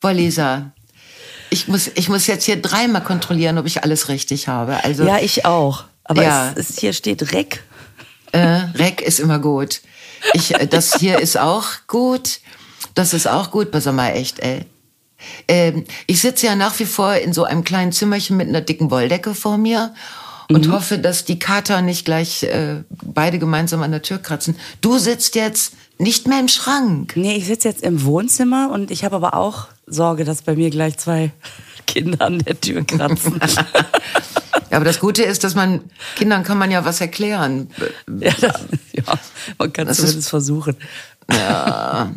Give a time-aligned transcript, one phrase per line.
[0.00, 0.72] Boah, Lisa,
[1.50, 4.82] ich muss, ich muss jetzt hier dreimal kontrollieren, ob ich alles richtig habe.
[4.84, 5.84] Also, Ja, ich auch.
[6.04, 6.50] Aber Ja.
[6.56, 7.62] es ist, hier steht Reck.
[8.32, 8.38] äh,
[8.74, 9.80] Rec ist immer gut.
[10.34, 12.40] Ich, äh, das hier ist auch gut.
[12.94, 13.70] Das ist auch gut.
[13.72, 14.64] Pass mal, echt, ey.
[15.48, 18.90] Ähm, ich sitze ja nach wie vor in so einem kleinen Zimmerchen mit einer dicken
[18.90, 19.92] Wolldecke vor mir
[20.48, 20.72] und Mhm.
[20.72, 24.56] hoffe, dass die Kater nicht gleich äh, beide gemeinsam an der Tür kratzen.
[24.80, 27.12] Du sitzt jetzt nicht mehr im Schrank.
[27.16, 30.70] Nee, ich sitze jetzt im Wohnzimmer und ich habe aber auch Sorge, dass bei mir
[30.70, 31.30] gleich zwei
[31.86, 33.38] Kinder an der Tür kratzen.
[34.70, 35.80] Ja, aber das Gute ist, dass man
[36.14, 37.70] Kindern kann man ja was erklären.
[38.20, 38.60] ja, das,
[38.92, 39.02] ja,
[39.58, 40.76] man kann es ist- zumindest versuchen.
[41.28, 42.12] Ja.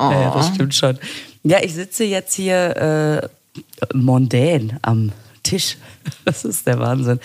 [0.00, 0.34] Ja, ja, Oh.
[0.38, 0.98] das stimmt schon.
[1.44, 5.12] Ja, ich sitze jetzt hier äh, mondän am
[5.44, 5.76] Tisch.
[6.26, 7.18] Das ist der Wahnsinn.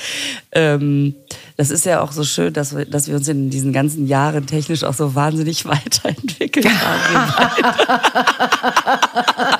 [0.53, 1.13] Ähm,
[1.57, 4.47] das ist ja auch so schön, dass wir, dass wir uns in diesen ganzen Jahren
[4.47, 7.33] technisch auch so wahnsinnig weiterentwickelt haben.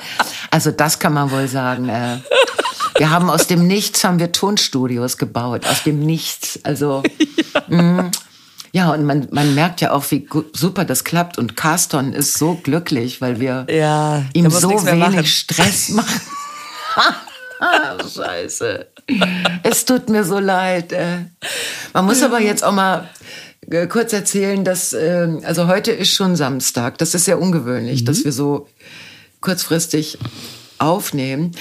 [0.50, 1.88] Also das kann man wohl sagen.
[1.88, 2.18] Äh,
[2.96, 6.58] wir haben aus dem Nichts haben wir Tonstudios gebaut, aus dem Nichts.
[6.64, 7.02] Also
[7.70, 8.10] ja,
[8.72, 11.38] ja und man, man merkt ja auch, wie super das klappt.
[11.38, 15.24] Und Carston ist so glücklich, weil wir Ja, ihm so wenig machen.
[15.24, 16.20] Stress machen.
[17.60, 18.86] Scheiße.
[19.62, 20.92] Es tut mir so leid.
[20.92, 21.18] Äh.
[21.92, 23.08] Man muss aber jetzt auch mal
[23.68, 26.98] äh, kurz erzählen, dass ähm, also heute ist schon Samstag.
[26.98, 28.68] Das ist sehr ungewöhnlich, dass wir so
[29.40, 30.18] kurzfristig
[30.78, 31.52] aufnehmen.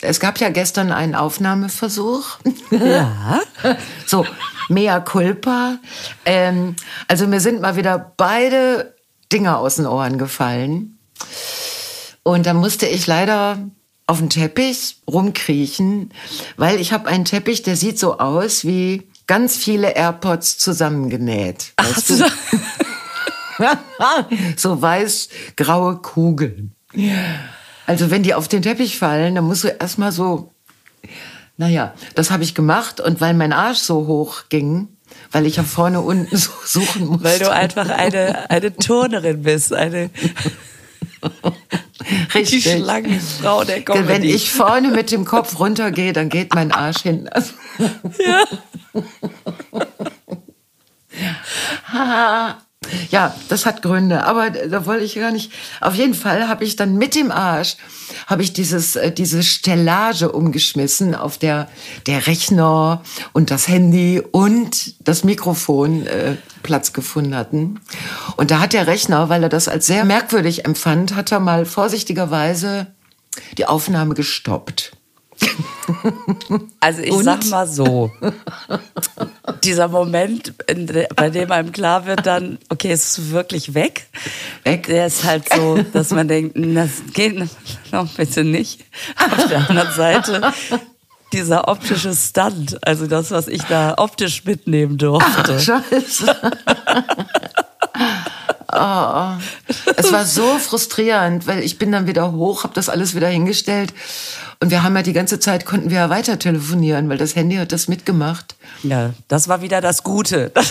[0.00, 2.38] Es gab ja gestern einen Aufnahmeversuch.
[2.70, 3.40] Ja.
[4.06, 4.24] So,
[4.68, 5.78] mea culpa.
[6.24, 6.76] Ähm,
[7.08, 8.94] also mir sind mal wieder beide
[9.32, 10.98] Dinger aus den Ohren gefallen.
[12.22, 13.58] Und da musste ich leider
[14.08, 16.10] auf den Teppich rumkriechen,
[16.56, 21.74] weil ich habe einen Teppich, der sieht so aus wie ganz viele AirPods zusammengenäht.
[21.76, 22.14] Weißt du?
[24.56, 26.74] so weiß-graue Kugeln.
[27.86, 30.52] Also wenn die auf den Teppich fallen, dann musst du erstmal so
[31.58, 34.88] naja, das habe ich gemacht und weil mein Arsch so hoch ging,
[35.32, 37.24] weil ich ja vorne unten so suchen musste.
[37.24, 40.08] Weil du einfach eine, eine Turnerin bist, eine
[42.32, 42.64] die Richtig.
[42.64, 44.08] Schlangenfrau der Comedy.
[44.08, 47.28] Wenn ich vorne mit dem Kopf runtergehe, dann geht mein Arsch hin.
[47.38, 47.54] Also,
[48.18, 48.44] ja.
[53.10, 55.52] ja, das hat Gründe, aber da wollte ich gar nicht.
[55.80, 57.76] Auf jeden Fall habe ich dann mit dem Arsch
[58.26, 61.68] habe ich dieses äh, diese Stellage umgeschmissen, auf der
[62.06, 67.80] der Rechner und das Handy und das Mikrofon äh, Platz gefunden hatten.
[68.36, 71.66] Und da hat der Rechner, weil er das als sehr merkwürdig empfand, hat er mal
[71.66, 72.88] vorsichtigerweise
[73.56, 74.92] die Aufnahme gestoppt.
[76.80, 77.24] Also ich Und?
[77.24, 78.10] sag mal so,
[79.64, 84.06] dieser Moment, de, bei dem einem klar wird dann, okay, es ist wirklich weg.
[84.64, 84.86] Weg.
[84.86, 87.36] Der ist halt so, dass man denkt, "Hm, das geht
[87.92, 88.84] noch bitte nicht.
[89.16, 90.52] Auf der anderen Seite
[91.32, 95.58] dieser optische Stunt, also das, was ich da optisch mitnehmen durfte.
[95.60, 96.36] Scheiße.
[98.72, 99.32] oh.
[99.96, 103.92] Es war so frustrierend, weil ich bin dann wieder hoch, habe das alles wieder hingestellt
[104.60, 107.56] und wir haben ja die ganze Zeit konnten wir ja weiter telefonieren, weil das Handy
[107.56, 108.56] hat das mitgemacht.
[108.82, 110.52] Ja, das war wieder das Gute.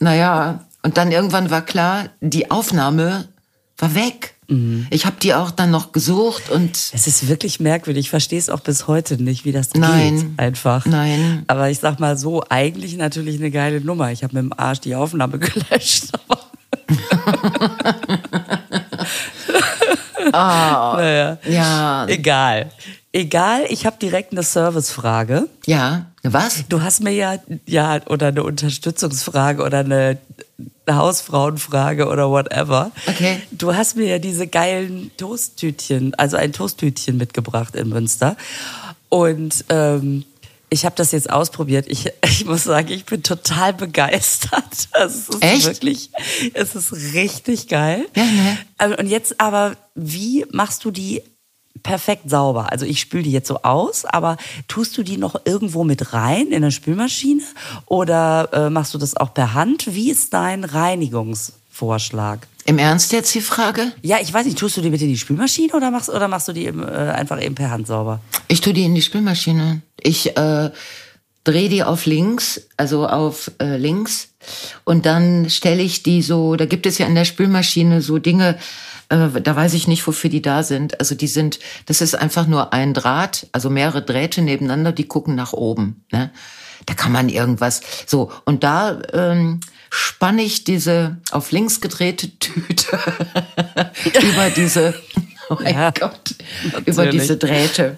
[0.00, 3.28] Naja, und dann irgendwann war klar, die Aufnahme
[3.78, 4.34] war weg.
[4.48, 4.86] Mhm.
[4.90, 8.06] Ich habe die auch dann noch gesucht und Es ist wirklich merkwürdig.
[8.06, 10.16] Ich verstehe es auch bis heute nicht, wie das Nein.
[10.16, 10.26] geht.
[10.36, 10.84] Einfach.
[10.84, 11.44] Nein.
[11.46, 14.12] Aber ich sag mal so, eigentlich natürlich eine geile Nummer.
[14.12, 16.12] Ich habe mit dem Arsch die Aufnahme gelöscht.
[20.34, 21.38] Aber naja.
[21.48, 22.70] ja, Egal.
[23.12, 25.48] Egal, ich habe direkt eine Servicefrage.
[25.66, 26.64] ja, was?
[26.68, 27.36] Du hast mir ja,
[27.66, 30.18] ja, oder eine Unterstützungsfrage oder eine,
[30.86, 32.90] eine Hausfrauenfrage oder whatever.
[33.06, 33.42] Okay.
[33.52, 38.36] Du hast mir ja diese geilen Toasttütchen, also ein Toasttütchen mitgebracht in Münster.
[39.10, 40.24] Und ähm,
[40.70, 41.86] ich habe das jetzt ausprobiert.
[41.88, 44.62] Ich, ich muss sagen, ich bin total begeistert.
[44.96, 45.66] Es ist Echt?
[45.66, 46.10] wirklich,
[46.54, 48.06] es ist richtig geil.
[48.14, 48.58] Ja, ne?
[48.78, 51.22] Ähm, Und jetzt aber, wie machst du die
[51.82, 52.70] perfekt sauber?
[52.70, 54.36] Also ich spüle die jetzt so aus, aber
[54.68, 57.42] tust du die noch irgendwo mit rein in der Spülmaschine
[57.86, 59.94] oder äh, machst du das auch per Hand?
[59.94, 60.64] Wie ist dein
[61.74, 62.46] Reinigungsvorschlag?
[62.66, 63.92] Im Ernst jetzt die Frage?
[64.02, 66.48] Ja, ich weiß nicht, tust du die mit in die Spülmaschine oder machst, oder machst
[66.48, 68.20] du die eben, äh, einfach eben per Hand sauber?
[68.48, 69.82] Ich tue die in die Spülmaschine.
[70.00, 70.70] Ich äh,
[71.44, 74.28] drehe die auf links, also auf äh, links.
[74.84, 78.58] Und dann stelle ich die so, da gibt es ja in der Spülmaschine so Dinge,
[79.10, 81.00] äh, da weiß ich nicht, wofür die da sind.
[81.00, 85.34] Also die sind, das ist einfach nur ein Draht, also mehrere Drähte nebeneinander, die gucken
[85.34, 86.06] nach oben.
[86.10, 86.30] Ne?
[86.86, 88.32] Da kann man irgendwas so.
[88.46, 89.60] Und da ähm,
[89.96, 92.98] spanne ich diese auf links gedrehte Tüte
[94.22, 94.94] über diese
[95.48, 96.34] Oh mein Ja, Gott.
[96.64, 96.86] natürlich.
[96.88, 97.96] Über diese Drähte.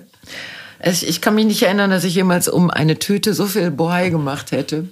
[0.84, 4.10] Ich, ich kann mich nicht erinnern, dass ich jemals um eine Tüte so viel Bohai
[4.10, 4.88] gemacht hätte.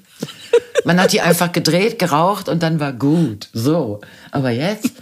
[0.84, 3.48] Man hat die einfach gedreht, geraucht und dann war gut.
[3.52, 4.00] So.
[4.30, 4.92] Aber jetzt,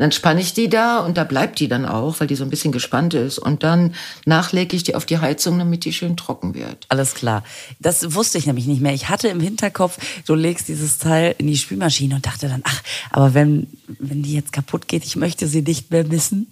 [0.00, 2.48] dann spanne ich die da und da bleibt die dann auch, weil die so ein
[2.48, 3.38] bisschen gespannt ist.
[3.38, 3.94] Und dann
[4.24, 6.86] nachlege ich die auf die Heizung, damit die schön trocken wird.
[6.88, 7.44] Alles klar.
[7.80, 8.94] Das wusste ich nämlich nicht mehr.
[8.94, 12.82] Ich hatte im Hinterkopf, du legst dieses Teil in die Spülmaschine und dachte dann, ach,
[13.10, 13.66] aber wenn,
[13.98, 16.50] wenn die jetzt kaputt geht, ich möchte sie nicht mehr missen,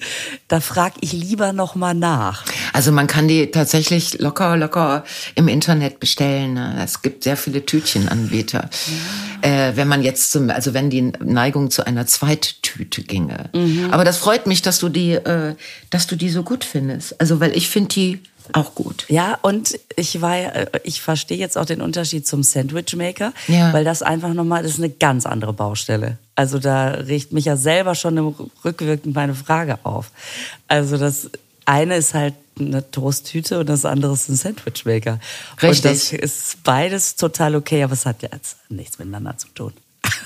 [0.49, 2.45] da frag ich lieber noch mal nach.
[2.75, 5.05] Also man kann die tatsächlich locker, locker
[5.37, 6.53] im Internet bestellen.
[6.53, 6.83] ne?
[6.85, 8.69] Es gibt sehr viele Tütchenanbieter.
[9.41, 13.38] Äh, wenn man jetzt zum, also wenn die Neigung zu einer Zweittüte ginge.
[13.91, 15.55] Aber das freut mich, dass du die, äh,
[15.91, 17.21] dass du die so gut findest.
[17.21, 18.21] Also weil ich finde die
[18.53, 19.05] auch gut.
[19.09, 23.73] Ja, und ich war, äh, ich verstehe jetzt auch den Unterschied zum Sandwich Maker, Ja.
[23.75, 26.17] weil das einfach nochmal, das ist eine ganz andere Baustelle.
[26.35, 30.11] Also da riecht mich ja selber schon im rückwirkend meine Frage auf.
[30.67, 31.31] Also das
[31.67, 35.21] eine ist halt eine Toasttüte und das andere ist ein Sandwich Maker.
[35.61, 35.83] Und Richtig.
[35.83, 39.73] das ist beides total okay, aber es hat ja jetzt nichts miteinander zu tun.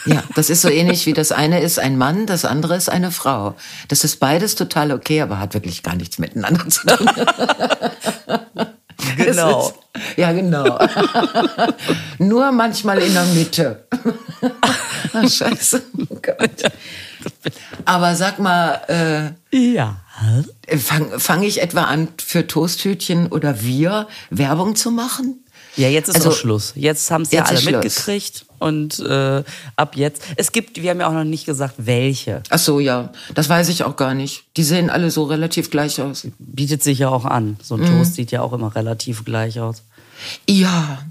[0.06, 3.10] Ja, das ist so ähnlich wie das eine ist ein Mann, das andere ist eine
[3.10, 3.54] Frau.
[3.88, 7.06] Das ist beides total okay, aber hat wirklich gar nichts miteinander zu tun.
[9.16, 9.68] Genau.
[9.68, 9.74] Ist,
[10.16, 10.78] ja, genau.
[12.18, 13.84] Nur manchmal in der Mitte.
[15.12, 15.82] Ach, scheiße.
[16.08, 16.72] Oh Gott.
[17.84, 19.96] Aber sag mal, Ja.
[20.66, 25.44] äh, fange fang ich etwa an, für Toasttütchen oder wir Werbung zu machen?
[25.76, 26.72] Ja, jetzt ist Also, auch Schluss.
[26.76, 29.42] Jetzt haben es ja alle mitgekriegt und äh,
[29.76, 30.22] ab jetzt.
[30.36, 32.42] Es gibt, wir haben ja auch noch nicht gesagt, welche.
[32.50, 34.44] Ach so, ja, das weiß ich auch gar nicht.
[34.56, 36.26] Die sehen alle so relativ gleich aus.
[36.38, 37.56] Bietet sich ja auch an.
[37.62, 37.84] So Mhm.
[37.84, 39.82] ein Toast sieht ja auch immer relativ gleich aus.
[40.48, 41.02] Ja,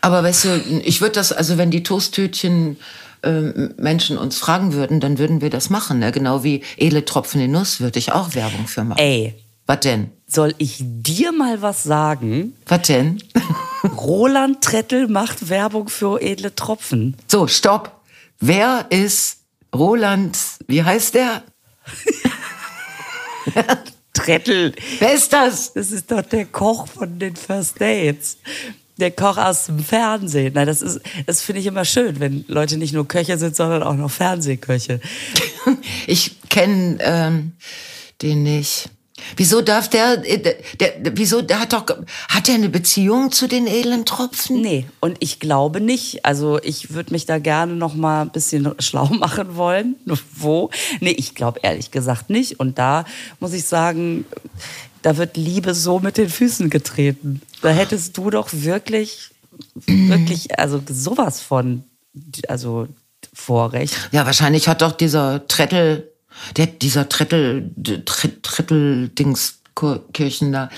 [0.00, 2.76] aber weißt du, ich würde das, also wenn die Toasttütchen
[3.22, 5.98] ähm, Menschen uns fragen würden, dann würden wir das machen.
[6.00, 6.10] Ne?
[6.10, 8.98] Genau wie Edle Tropfen in Nuss würde ich auch Werbung für machen.
[8.98, 9.34] Ey,
[9.66, 10.10] Was denn?
[10.26, 12.54] soll ich dir mal was sagen?
[12.66, 13.22] Was denn?
[13.84, 17.16] Roland Trettel macht Werbung für edle Tropfen.
[17.26, 18.00] So, stopp.
[18.38, 19.38] Wer ist
[19.74, 21.42] Roland, wie heißt der?
[24.12, 25.72] Trettel, Wer ist das?
[25.72, 28.38] das ist doch der Koch von den First Dates.
[28.98, 30.52] Der Koch aus dem Fernsehen.
[30.54, 33.82] Na, das ist, das finde ich immer schön, wenn Leute nicht nur Köche sind, sondern
[33.82, 35.00] auch noch Fernsehköche.
[36.06, 37.52] Ich kenne ähm,
[38.22, 38.88] den nicht.
[39.36, 41.86] Wieso darf der, äh, der, der, wieso, der hat doch,
[42.28, 44.60] hat er eine Beziehung zu den edlen Tropfen?
[44.60, 46.24] Nee, und ich glaube nicht.
[46.24, 49.96] Also ich würde mich da gerne noch mal ein bisschen schlau machen wollen.
[50.34, 50.70] Wo?
[51.00, 52.60] Nee, ich glaube ehrlich gesagt nicht.
[52.60, 53.04] Und da
[53.38, 54.24] muss ich sagen,
[55.02, 57.40] da wird Liebe so mit den Füßen getreten.
[57.62, 59.30] Da hättest du doch wirklich,
[59.86, 61.84] wirklich, also sowas von,
[62.48, 62.88] also
[63.32, 63.96] Vorrecht.
[64.12, 66.09] Ja, wahrscheinlich hat doch dieser Trettel,
[66.56, 67.70] der, dieser Trettel,
[68.04, 69.58] Tret- Trettel-Dings,
[70.12, 70.68] Kirchen da,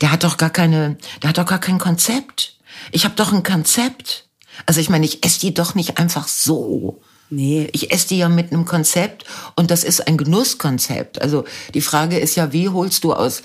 [0.00, 2.56] der hat doch gar keine, der hat doch gar kein Konzept.
[2.92, 4.28] Ich habe doch ein Konzept.
[4.66, 7.00] Also ich meine, ich esse die doch nicht einfach so.
[7.30, 9.24] Nee, Ich esse die ja mit einem Konzept
[9.56, 11.22] und das ist ein Genusskonzept.
[11.22, 13.42] Also die Frage ist ja, wie holst du aus,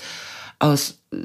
[0.58, 1.16] aus äh,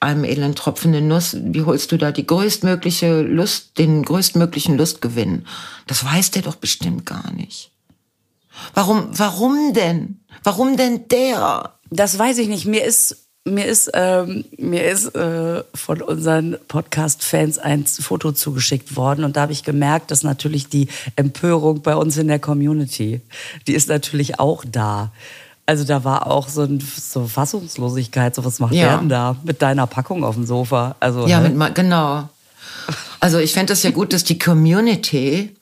[0.00, 5.46] einem edlen Tropfen in Nuss, wie holst du da die größtmögliche Lust, den größtmöglichen Lustgewinn?
[5.86, 7.70] Das weiß der doch bestimmt gar nicht.
[8.74, 10.20] Warum, warum denn?
[10.42, 11.70] Warum denn der?
[11.90, 12.66] Das weiß ich nicht.
[12.66, 13.16] Mir ist
[13.46, 19.42] mir ist ähm, mir ist äh, von unseren Podcast-Fans ein Foto zugeschickt worden und da
[19.42, 23.22] habe ich gemerkt, dass natürlich die Empörung bei uns in der Community,
[23.66, 25.10] die ist natürlich auch da.
[25.64, 28.88] Also da war auch so, ein, so Fassungslosigkeit, so was macht Ja.
[28.88, 30.96] der denn da mit deiner Packung auf dem Sofa?
[31.00, 31.48] Also Ja, hä?
[31.48, 32.28] mit, genau.
[33.20, 35.54] Also ich fände das ja gut, dass die Community,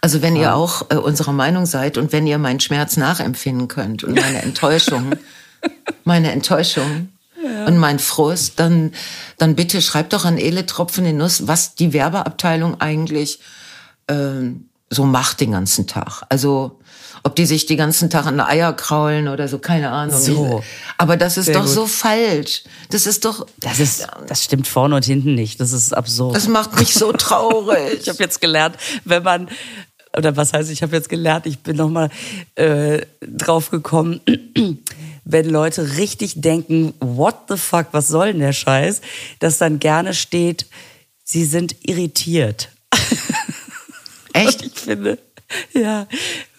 [0.00, 4.04] also wenn ihr auch äh, unserer Meinung seid und wenn ihr meinen Schmerz nachempfinden könnt
[4.04, 5.12] und meine Enttäuschung,
[6.04, 7.08] meine Enttäuschung
[7.66, 8.92] und mein Frust, dann,
[9.38, 13.40] dann bitte schreibt doch an Ele Tropfen in Nuss, was die Werbeabteilung eigentlich
[14.08, 16.22] ähm, so macht den ganzen Tag.
[16.28, 16.80] Also
[17.24, 20.20] ob die sich die ganzen Tag an Eier kraulen oder so, keine Ahnung.
[20.20, 20.62] So.
[20.98, 21.70] Aber das ist Sehr doch gut.
[21.70, 22.62] so falsch.
[22.90, 25.58] Das ist doch, das ist das stimmt vorne und hinten nicht.
[25.58, 26.36] Das ist absurd.
[26.36, 27.74] das macht mich so traurig.
[28.04, 29.48] Ich habe jetzt gelernt, wenn man
[30.16, 32.10] oder was heißt, ich habe jetzt gelernt, ich bin noch mal
[32.54, 34.20] äh, drauf gekommen,
[35.24, 39.00] wenn Leute richtig denken, what the fuck, was soll denn der Scheiß,
[39.40, 40.66] dass dann gerne steht,
[41.24, 42.68] sie sind irritiert.
[44.32, 44.62] Echt?
[44.62, 45.18] Ich finde,
[45.72, 46.06] ja,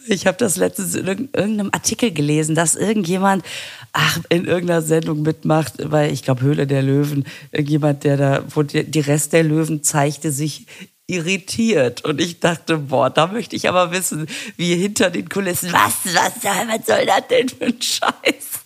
[0.07, 3.43] ich habe das letztens in irg- irgendeinem Artikel gelesen, dass irgendjemand,
[3.93, 8.63] ach, in irgendeiner Sendung mitmacht, weil ich glaube Höhle der Löwen, irgendjemand, der da, wo
[8.63, 10.65] die, die Rest der Löwen zeigte sich
[11.07, 15.93] irritiert und ich dachte, boah, da möchte ich aber wissen, wie hinter den Kulissen, was,
[16.05, 18.11] was, was soll das denn für ein Scheiß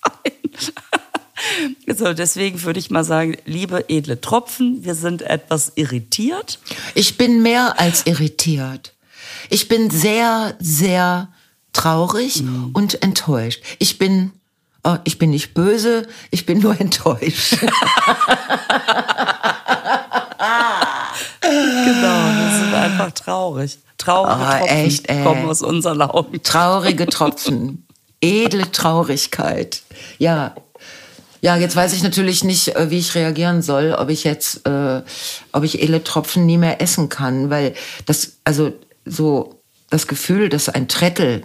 [0.03, 0.71] sein?
[1.87, 6.59] So, deswegen würde ich mal sagen, liebe edle Tropfen, wir sind etwas irritiert.
[6.95, 8.93] Ich bin mehr als irritiert.
[9.49, 11.29] Ich bin sehr, sehr
[11.73, 12.71] traurig Mhm.
[12.73, 13.61] und enttäuscht.
[13.79, 14.31] Ich bin,
[14.83, 17.57] oh, ich bin nicht böse, ich bin nur enttäuscht.
[21.41, 23.77] Genau, wir sind einfach traurig.
[23.97, 25.23] Traurige Ah, Tropfen echt, ey.
[25.23, 26.41] kommen aus unseren Augen.
[26.43, 27.85] Traurige Tropfen.
[28.21, 29.81] Edle Traurigkeit.
[30.17, 30.55] Ja.
[31.41, 35.01] Ja, jetzt weiß ich natürlich nicht, äh, wie ich reagieren soll, ob ich jetzt, äh,
[35.53, 37.73] ob ich edle Tropfen nie mehr essen kann, weil
[38.05, 38.73] das, also
[39.05, 41.43] so das Gefühl, dass ein Trettel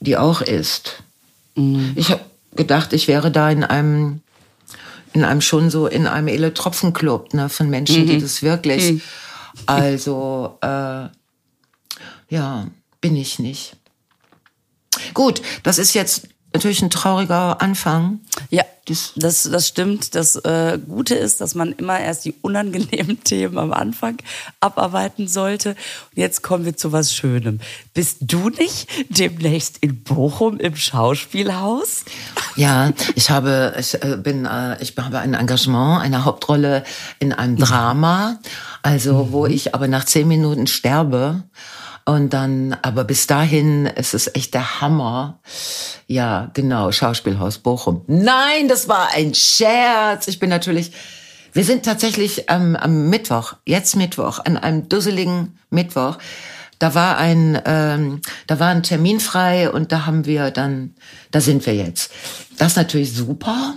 [0.00, 1.02] die auch isst.
[1.94, 4.20] Ich habe gedacht, ich wäre da in einem,
[5.12, 9.02] in einem schon so in einem edle Tropfen-Club, ne, von Menschen, die das wirklich,
[9.64, 11.08] also, äh,
[12.28, 12.66] ja,
[13.00, 13.76] bin ich nicht.
[15.14, 18.20] Gut, das ist jetzt natürlich ein trauriger Anfang.
[18.50, 20.14] Ja, Das- das, das stimmt.
[20.14, 24.18] Das äh, Gute ist, dass man immer erst die unangenehmen Themen am Anfang
[24.60, 25.70] abarbeiten sollte.
[25.70, 25.76] Und
[26.14, 27.60] jetzt kommen wir zu was Schönem.
[27.94, 32.04] Bist du nicht demnächst in Bochum im Schauspielhaus?
[32.54, 36.84] Ja, ich habe, ich äh, bin, äh, ich habe ein Engagement, eine Hauptrolle
[37.18, 38.38] in einem Drama,
[38.82, 41.42] also wo ich aber nach zehn Minuten sterbe.
[42.08, 45.40] Und dann, aber bis dahin ist es echt der Hammer.
[46.06, 48.02] Ja, genau, Schauspielhaus Bochum.
[48.06, 50.28] Nein, das war ein Scherz.
[50.28, 50.92] Ich bin natürlich,
[51.52, 56.18] wir sind tatsächlich am, am Mittwoch, jetzt Mittwoch, an einem dusseligen Mittwoch.
[56.78, 60.94] Da war ein, ähm, da war ein Termin frei und da haben wir dann,
[61.32, 62.12] da sind wir jetzt.
[62.56, 63.74] Das ist natürlich super.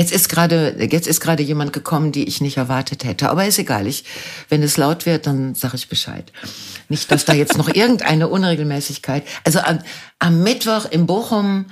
[0.00, 3.28] Jetzt ist gerade, jetzt ist gerade jemand gekommen, die ich nicht erwartet hätte.
[3.28, 3.86] Aber ist egal.
[3.86, 4.04] Ich,
[4.48, 6.32] wenn es laut wird, dann sage ich Bescheid.
[6.88, 9.24] Nicht, dass da jetzt noch irgendeine Unregelmäßigkeit.
[9.44, 9.80] Also am,
[10.18, 11.66] am Mittwoch in Bochum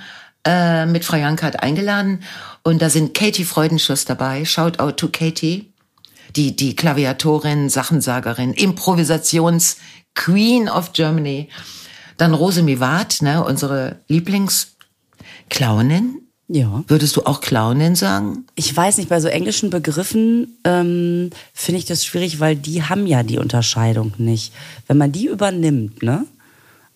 [0.45, 2.21] äh, mit Frau Jankert eingeladen
[2.61, 4.45] und da sind Katie Freudenschuss dabei.
[4.45, 5.73] Shout out to Katie,
[6.35, 9.77] die die Klaviatorin, Sachensagerin, Improvisations
[10.13, 11.49] Queen of Germany.
[12.17, 16.28] Dann Rose Miwat, ne, unsere Lieblingsclownin.
[16.51, 16.83] Ja.
[16.87, 18.45] Würdest du auch Clownin sagen?
[18.55, 23.05] Ich weiß nicht, bei so englischen Begriffen ähm, finde ich das schwierig, weil die haben
[23.05, 24.51] ja die Unterscheidung nicht.
[24.87, 26.25] Wenn man die übernimmt, ne?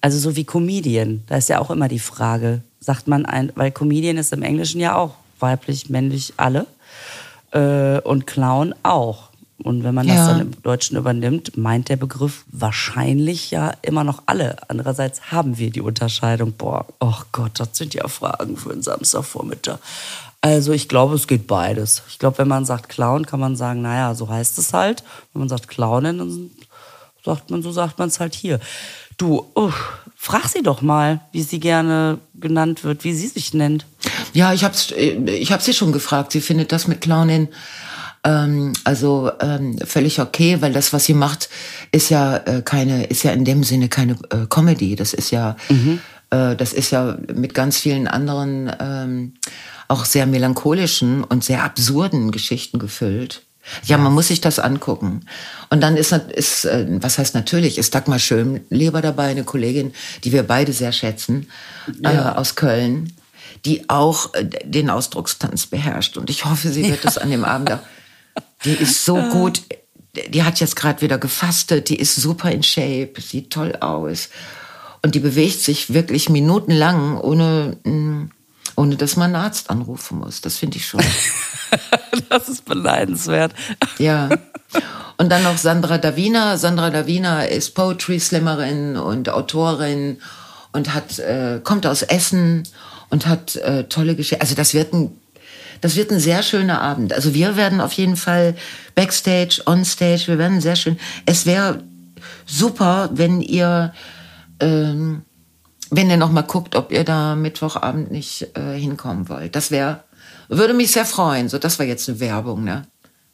[0.02, 3.72] Also so wie Comedian, da ist ja auch immer die Frage, sagt man ein, weil
[3.72, 6.66] Comedian ist im Englischen ja auch weiblich, männlich, alle.
[7.52, 9.30] Äh, und Clown auch.
[9.62, 10.28] Und wenn man das Ja.
[10.30, 14.58] dann im Deutschen übernimmt, meint der Begriff wahrscheinlich ja immer noch alle.
[14.68, 16.54] Andererseits haben wir die Unterscheidung.
[16.54, 19.78] Boah, oh Gott, das sind ja Fragen für einen Samstagvormittag.
[20.42, 22.02] Also ich glaube, es geht beides.
[22.10, 25.04] Ich glaube, wenn man sagt Clown, kann man sagen, naja, so heißt es halt.
[25.32, 26.52] Wenn man sagt Clownin, dann
[27.24, 28.60] sagt man, so sagt man es halt hier.
[29.18, 33.86] Du, uff, frag sie doch mal, wie sie gerne genannt wird, wie sie sich nennt.
[34.34, 36.32] Ja, ich hab's, äh, ich hab sie schon gefragt.
[36.34, 37.48] Sie findet das mit Clownin
[38.24, 41.50] ähm, also ähm, völlig okay, weil das, was sie macht,
[41.92, 44.96] ist ja äh, keine, ist ja in dem Sinne keine äh, Comedy.
[44.96, 45.56] Das ist ja,
[46.30, 49.34] äh, das ist ja mit ganz vielen anderen ähm,
[49.88, 53.44] auch sehr melancholischen und sehr absurden Geschichten gefüllt.
[53.86, 55.22] Ja, man muss sich das angucken.
[55.70, 60.32] Und dann ist, ist äh, was heißt natürlich, ist Dagmar Schönleber dabei, eine Kollegin, die
[60.34, 61.48] wir beide sehr schätzen,
[62.04, 63.14] äh, aus Köln,
[63.66, 66.18] die auch äh, den Ausdruckstanz beherrscht.
[66.18, 67.80] Und ich hoffe, sie wird das an dem Abend auch.
[68.66, 69.62] Die ist so gut.
[70.30, 71.90] Die hat jetzt gerade wieder gefastet.
[71.90, 73.14] Die ist super in Shape.
[73.20, 74.30] Sieht toll aus.
[75.02, 78.30] Und die bewegt sich wirklich minutenlang, ohne, mh,
[78.76, 80.42] ohne dass man einen Arzt anrufen muss.
[80.42, 81.02] Das finde ich schon.
[82.30, 83.54] Das ist beneidenswert.
[83.98, 84.30] Ja.
[85.18, 86.58] Und dann noch Sandra Davina.
[86.58, 90.18] Sandra Davina ist Poetry Slammerin und Autorin
[90.72, 92.64] und hat äh, kommt aus Essen
[93.10, 94.42] und hat äh, tolle Geschichten.
[94.42, 95.16] Also das wird ein
[95.82, 97.14] das wird ein sehr schöner Abend.
[97.14, 98.56] Also wir werden auf jeden Fall
[98.96, 100.98] backstage, onstage, wir werden sehr schön.
[101.26, 101.84] Es wäre
[102.46, 103.94] super, wenn ihr
[104.60, 105.24] ähm,
[105.90, 109.56] wenn ihr noch mal guckt, ob ihr da Mittwochabend nicht äh, hinkommen wollt.
[109.56, 110.04] Das wäre
[110.50, 111.50] würde mich sehr freuen.
[111.50, 112.84] So, das war jetzt eine Werbung, ne?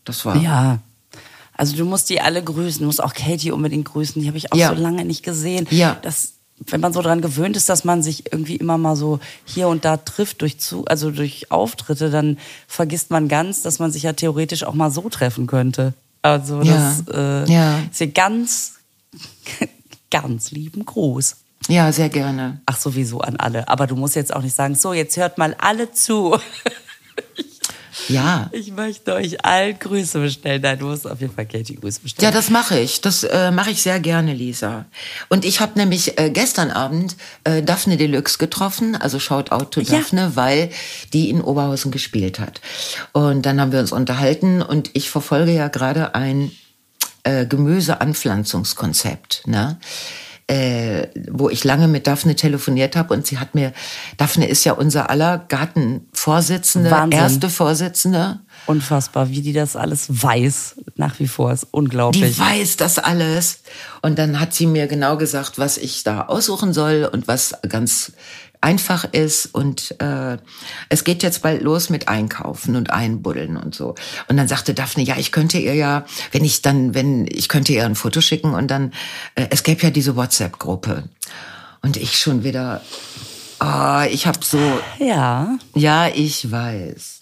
[0.05, 0.79] Das war Ja.
[1.53, 4.51] Also du musst die alle grüßen, du musst auch Katie unbedingt grüßen, die habe ich
[4.53, 4.73] auch Ja.
[4.73, 5.67] so lange nicht gesehen.
[5.71, 5.97] Ja.
[6.01, 6.35] Das,
[6.67, 9.85] wenn man so dran gewöhnt ist, dass man sich irgendwie immer mal so hier und
[9.85, 12.37] da trifft durch zu, also durch Auftritte, dann
[12.67, 15.93] vergisst man ganz, dass man sich ja theoretisch auch mal so treffen könnte.
[16.21, 16.73] Also Ja.
[17.07, 17.15] das
[17.47, 17.79] äh, Ja.
[17.89, 18.73] ist ja ganz,
[20.11, 21.35] ganz lieben Gruß.
[21.67, 22.61] Ja, sehr gerne.
[22.65, 23.67] Ach, sowieso an alle.
[23.67, 26.37] Aber du musst jetzt auch nicht sagen, so, jetzt hört mal alle zu.
[28.07, 28.49] Ja.
[28.51, 30.61] Ich möchte euch allen Grüße bestellen.
[30.61, 32.25] Nein, du musst auf jeden Fall Katie Grüße bestellen.
[32.25, 33.01] Ja, das mache ich.
[33.01, 34.85] Das äh, mache ich sehr gerne, Lisa.
[35.27, 39.81] Und ich habe nämlich äh, gestern Abend äh, Daphne Deluxe getroffen, also Shout out to
[39.81, 39.97] Ja.
[39.97, 40.69] Daphne, weil
[41.13, 42.61] die in Oberhausen gespielt hat.
[43.11, 46.51] Und dann haben wir uns unterhalten und ich verfolge ja gerade ein
[47.23, 49.77] äh, Gemüseanpflanzungskonzept, ne?
[50.49, 53.71] Äh, wo ich lange mit Daphne telefoniert habe und sie hat mir,
[54.17, 57.19] Daphne ist ja unser aller Gartenvorsitzende, Wahnsinn.
[57.19, 58.39] erste Vorsitzende.
[58.65, 60.77] Unfassbar, wie die das alles weiß.
[60.95, 62.35] Nach wie vor ist unglaublich.
[62.35, 63.59] Die weiß das alles.
[64.01, 68.13] Und dann hat sie mir genau gesagt, was ich da aussuchen soll und was ganz
[68.61, 69.47] einfach ist.
[69.47, 70.37] Und äh,
[70.89, 73.95] es geht jetzt bald los mit Einkaufen und Einbuddeln und so.
[74.27, 77.73] Und dann sagte Daphne, ja, ich könnte ihr ja, wenn ich dann, wenn, ich könnte
[77.73, 78.93] ihr ein Foto schicken und dann,
[79.35, 81.09] äh, es gäbe ja diese WhatsApp-Gruppe.
[81.81, 82.81] Und ich schon wieder,
[83.59, 84.59] ah, ich habe so,
[84.99, 85.57] ja.
[85.75, 87.21] ja, ich weiß.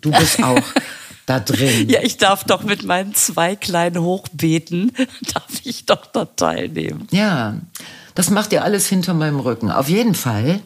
[0.00, 0.62] Du bist auch
[1.26, 1.90] da drin.
[1.90, 4.92] Ja, ich darf doch mit meinen zwei kleinen Hochbeeten,
[5.34, 7.06] darf ich doch da teilnehmen.
[7.10, 7.58] Ja,
[8.14, 9.70] das macht ihr alles hinter meinem Rücken.
[9.70, 10.60] Auf jeden Fall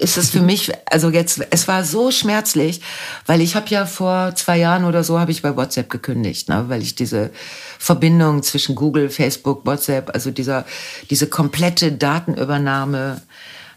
[0.00, 2.80] ist es für mich, also jetzt, es war so schmerzlich,
[3.26, 6.64] weil ich habe ja vor zwei Jahren oder so habe ich bei WhatsApp gekündigt, ne,
[6.68, 7.30] weil ich diese
[7.78, 10.64] Verbindung zwischen Google, Facebook, WhatsApp, also dieser
[11.10, 13.20] diese komplette Datenübernahme,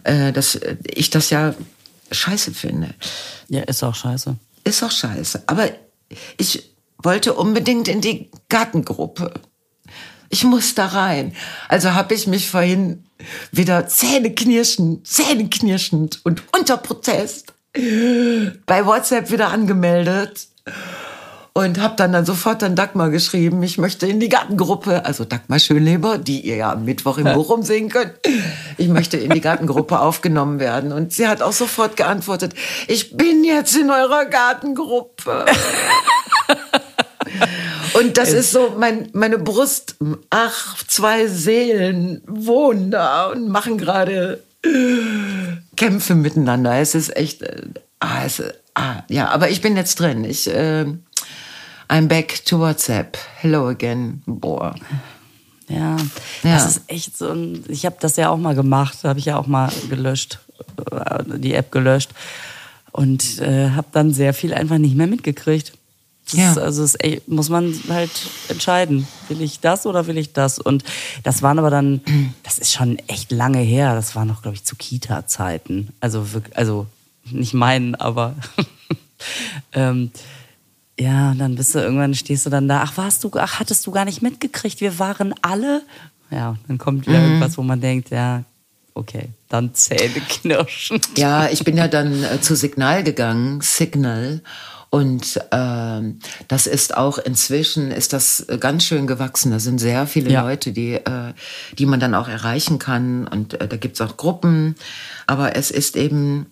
[0.05, 1.53] äh, dass ich das ja
[2.09, 2.93] scheiße finde.
[3.49, 4.35] Ja, ist auch scheiße.
[4.63, 5.43] Ist auch scheiße.
[5.47, 5.69] Aber
[6.37, 9.33] ich wollte unbedingt in die Gartengruppe.
[10.33, 11.35] Ich muss da rein.
[11.67, 13.03] Also habe ich mich vorhin
[13.51, 20.47] wieder zähneknirschend, zähneknirschend und unter Protest bei WhatsApp wieder angemeldet
[21.53, 25.59] und habe dann, dann sofort an Dagmar geschrieben, ich möchte in die Gartengruppe, also Dagmar
[25.59, 28.13] Schönleber, die ihr ja am Mittwoch in Bochum sehen könnt,
[28.79, 30.91] ich möchte in die Gartengruppe aufgenommen werden.
[30.91, 32.55] Und sie hat auch sofort geantwortet,
[32.87, 35.45] ich bin jetzt in eurer Gartengruppe.
[38.03, 39.95] Und das ist so, mein, meine Brust,
[40.29, 44.43] ach, zwei Seelen wohnen da und machen gerade
[45.75, 46.75] Kämpfe miteinander.
[46.75, 47.61] Es ist echt, äh,
[47.99, 48.41] ah, es,
[48.75, 50.23] ah, ja, aber ich bin jetzt drin.
[50.25, 50.85] Ich, äh,
[51.89, 53.17] I'm back to WhatsApp.
[53.37, 54.21] Hello again.
[54.25, 54.75] Boah.
[55.69, 55.95] Ja,
[56.43, 56.53] Ja.
[56.55, 59.37] das ist echt so ein, ich habe das ja auch mal gemacht, habe ich ja
[59.37, 60.39] auch mal gelöscht,
[60.91, 62.11] äh, die App gelöscht
[62.91, 65.73] und äh, habe dann sehr viel einfach nicht mehr mitgekriegt.
[66.25, 66.51] Das Ja.
[66.51, 68.11] ist, also es echt, muss man halt
[68.47, 70.57] entscheiden, will ich das oder will ich das?
[70.57, 70.83] Und
[71.23, 72.01] das waren aber dann,
[72.43, 75.89] das ist schon echt lange her, das war noch, glaube ich, zu Kita-Zeiten.
[75.99, 76.87] Also, also
[77.25, 78.35] nicht meinen, aber
[79.73, 80.11] ähm,
[80.99, 83.91] ja, dann bist du irgendwann stehst du dann da, ach warst du, ach hattest du
[83.91, 85.81] gar nicht mitgekriegt, wir waren alle.
[86.31, 88.43] Ja, dann kommt wieder irgendwas, wo man denkt, ja,
[88.93, 91.01] okay, dann Zähne knirschen.
[91.17, 94.41] Ja, ich bin ja dann äh, zu Signal gegangen, Signal.
[94.93, 99.49] Und ähm, das ist auch inzwischen ist das ganz schön gewachsen.
[99.49, 100.43] Da sind sehr viele Ja.
[100.43, 101.33] Leute, die, äh,
[101.79, 103.27] die man dann auch erreichen kann.
[103.27, 104.75] Und äh, da gibt's auch Gruppen.
[105.25, 106.45] Aber es ist eben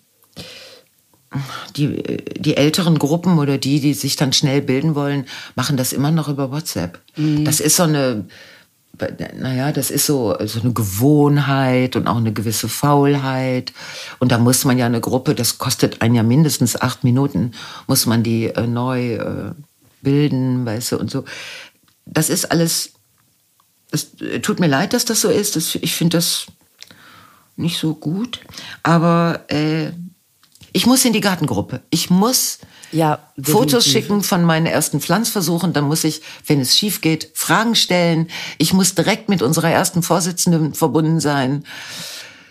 [1.76, 2.02] die,
[2.36, 6.28] die älteren Gruppen oder die, die sich dann schnell bilden wollen, machen das immer noch
[6.28, 6.98] über WhatsApp.
[7.44, 8.24] Das ist so eine,
[9.38, 13.72] naja, das ist so, so eine Gewohnheit und auch eine gewisse Faulheit.
[14.18, 17.52] Und da muss man ja eine Gruppe, das kostet einen ja mindestens acht Minuten,
[17.86, 19.52] muss man die äh, neu äh,
[20.02, 21.24] bilden, weißt du, und so.
[22.04, 22.92] Das ist alles,
[23.90, 25.56] es äh, tut mir leid, dass das so ist.
[25.56, 26.46] Das, ich finde das
[27.56, 28.40] nicht so gut.
[28.82, 29.90] Aber äh,
[30.72, 31.82] ich muss in die Gartengruppe.
[31.90, 32.58] Ich muss
[32.92, 35.72] Ja, Fotos schicken von meinen ersten Pflanzversuchen.
[35.72, 38.28] Dann muss ich, wenn es schief geht, Fragen stellen.
[38.58, 41.64] Ich muss direkt mit unserer ersten Vorsitzenden verbunden sein,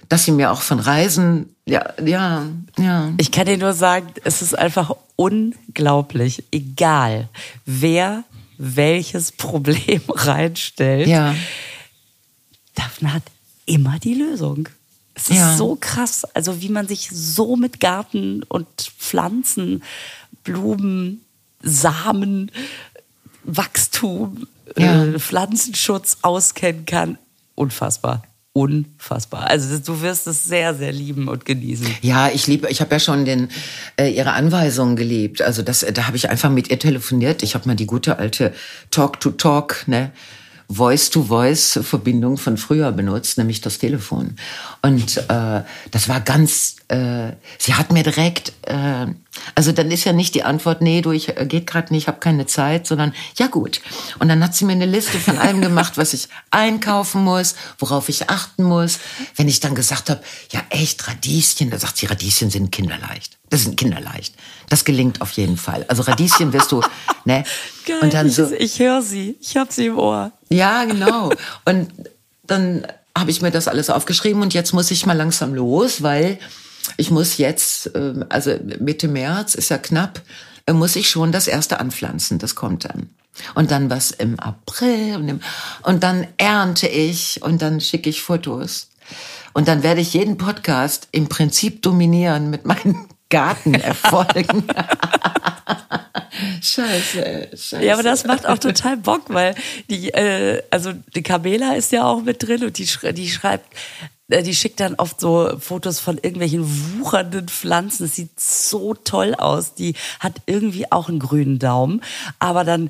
[0.09, 2.45] dass sie mir auch von Reisen, ja, ja,
[2.77, 3.13] ja.
[3.17, 7.29] Ich kann dir nur sagen, es ist einfach unglaublich, egal
[7.65, 8.23] wer
[8.57, 11.07] welches Problem reinstellt.
[11.07, 11.35] Ja.
[12.75, 13.23] Daphne hat
[13.65, 14.69] immer die Lösung.
[15.13, 15.57] Es ist Ja.
[15.57, 19.83] so krass, also wie man sich so mit Garten und Pflanzen,
[20.43, 21.21] Blumen,
[21.61, 22.51] Samen,
[23.43, 24.47] Wachstum,
[24.77, 25.03] Ja.
[25.05, 27.17] äh, Pflanzenschutz auskennen kann.
[27.55, 28.23] Unfassbar.
[28.53, 29.47] Unfassbar.
[29.47, 31.87] Also du wirst es sehr, sehr lieben und genießen.
[32.01, 33.47] Ja, ich liebe, ich habe ja schon den
[33.97, 35.41] äh, ihre Anweisungen geliebt.
[35.41, 37.43] Also das, da habe ich einfach mit ihr telefoniert.
[37.43, 38.53] Ich habe mal die gute alte
[38.91, 40.11] Talk-to-Talk, ne,
[40.71, 44.35] Voice-to-Voice-Verbindung von früher benutzt, nämlich das Telefon.
[44.81, 46.77] Und äh, das war ganz.
[46.87, 49.07] Äh, sie hat mir direkt, äh,
[49.55, 52.07] also dann ist ja nicht die Antwort, nee, du, ich äh, geht gerade nicht, ich
[52.07, 53.81] habe keine Zeit, sondern ja gut.
[54.19, 58.09] Und dann hat sie mir eine Liste von allem gemacht, was ich einkaufen muss, worauf
[58.09, 58.99] ich achten muss.
[59.35, 63.37] Wenn ich dann gesagt habe, ja echt Radieschen, da sagt sie, Radieschen sind kinderleicht.
[63.49, 64.33] Das sind kinderleicht.
[64.71, 65.83] Das gelingt auf jeden Fall.
[65.89, 66.81] Also Radieschen wirst du,
[67.25, 67.43] ne?
[67.85, 70.31] Geil, und dann so, ich, ich höre sie, ich habe sie im Ohr.
[70.49, 71.29] Ja, genau.
[71.65, 71.91] Und
[72.47, 76.39] dann habe ich mir das alles aufgeschrieben und jetzt muss ich mal langsam los, weil
[76.95, 80.21] ich muss jetzt, ähm, also Mitte März ist ja knapp,
[80.65, 82.39] äh, muss ich schon das erste anpflanzen.
[82.39, 83.09] Das kommt dann.
[83.55, 85.41] Und dann was im April und, im,
[85.83, 88.87] und dann ernte ich und dann schicke ich Fotos.
[89.51, 94.65] Und dann werde ich jeden Podcast im Prinzip dominieren mit meinen Gartenerfolgen.
[96.61, 97.83] scheiße, scheiße.
[97.83, 99.55] Ja, aber das macht auch total Bock, weil
[99.89, 103.65] die, äh, also die Camela ist ja auch mit drin und die, die schreibt,
[104.29, 108.03] äh, die schickt dann oft so Fotos von irgendwelchen wuchernden Pflanzen.
[108.03, 109.75] Das sieht so toll aus.
[109.75, 112.01] Die hat irgendwie auch einen grünen Daumen.
[112.39, 112.89] Aber dann,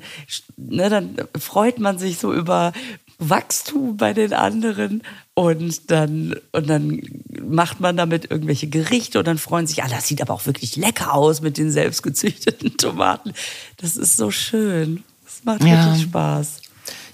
[0.56, 2.72] ne, dann freut man sich so über
[3.18, 5.02] Wachstum bei den anderen
[5.34, 7.00] und dann, und dann
[7.42, 10.76] macht man damit irgendwelche Gerichte und dann freuen sich alle, das sieht aber auch wirklich
[10.76, 13.32] lecker aus mit den selbstgezüchteten Tomaten.
[13.78, 15.04] Das ist so schön.
[15.24, 15.86] Das macht ja.
[15.86, 16.60] wirklich Spaß.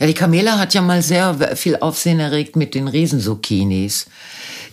[0.01, 4.07] Ja, die Camela hat ja mal sehr viel Aufsehen erregt mit den Riesenzucchinis.